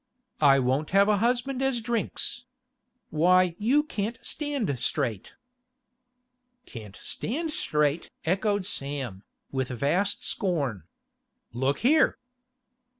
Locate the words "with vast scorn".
9.51-10.85